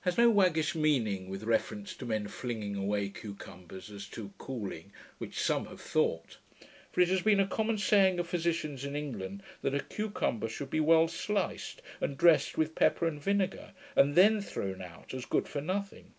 [0.00, 5.38] has no waggish meaning, with reference to men flinging away cucumbers as too COOLING, which
[5.38, 6.38] some have thought;
[6.90, 10.70] for it has been a common saying of physicians in England, that a cucumber should
[10.70, 15.46] be well sliced, and dressed with pepper and vinegar, and then thrown out, as good
[15.46, 16.14] for nothing.